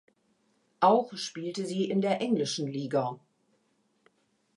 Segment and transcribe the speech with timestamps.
[0.79, 3.19] Auch spielte sie in der englischen Liga.